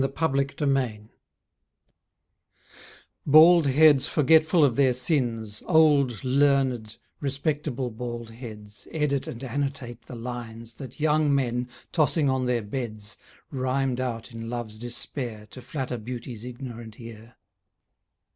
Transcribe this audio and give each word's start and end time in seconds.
THE 0.03 0.11
SCHOLARS 0.15 0.97
Bald 3.23 3.67
heads 3.67 4.07
forgetful 4.07 4.65
of 4.65 4.75
their 4.75 4.93
sins, 4.93 5.61
Old, 5.67 6.23
learned, 6.23 6.97
respectable 7.19 7.91
bald 7.91 8.31
heads 8.31 8.87
Edit 8.91 9.27
and 9.27 9.43
annotate 9.43 10.01
the 10.07 10.15
lines 10.15 10.73
That 10.73 10.99
young 10.99 11.35
men, 11.35 11.69
tossing 11.91 12.31
on 12.31 12.47
their 12.47 12.63
beds, 12.63 13.17
Rhymed 13.51 13.99
out 13.99 14.31
in 14.31 14.49
love's 14.49 14.79
despair 14.79 15.45
To 15.51 15.61
flatter 15.61 15.99
beauty's 15.99 16.45
ignorant 16.45 16.99
ear. 16.99 17.35